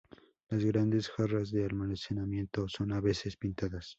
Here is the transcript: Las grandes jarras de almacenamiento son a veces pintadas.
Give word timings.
Las 0.49 0.65
grandes 0.65 1.09
jarras 1.11 1.51
de 1.51 1.63
almacenamiento 1.63 2.67
son 2.67 2.91
a 2.91 2.99
veces 2.99 3.37
pintadas. 3.37 3.89